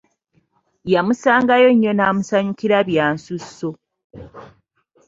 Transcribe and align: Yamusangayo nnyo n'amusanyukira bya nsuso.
Yamusangayo 0.93 1.67
nnyo 1.73 1.91
n'amusanyukira 1.93 2.77
bya 2.89 3.05
nsuso. 3.15 3.69